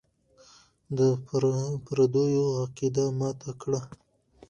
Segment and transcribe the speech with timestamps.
[0.97, 0.99] د
[1.85, 3.81] پردیو عقیده ماته کړه.